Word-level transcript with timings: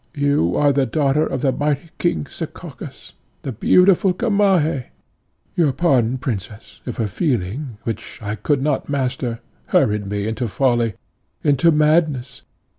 you 0.15 0.55
are 0.55 0.71
the 0.73 0.87
daughter 0.87 1.27
of 1.27 1.41
the 1.41 1.51
mighty 1.51 1.91
King 1.99 2.25
Sekakis, 2.25 3.13
the 3.43 3.51
beautiful 3.51 4.13
Gamaheh. 4.13 4.85
Your 5.55 5.71
pardon, 5.73 6.17
princess, 6.17 6.81
if 6.87 6.99
a 6.99 7.05
feeling, 7.07 7.77
which 7.83 8.19
I 8.19 8.33
could 8.33 8.63
not 8.63 8.89
master, 8.89 9.41
hurried 9.67 10.09
me 10.09 10.25
into 10.25 10.47
folly, 10.47 10.95
into 11.43 11.71
madness. 11.71 12.41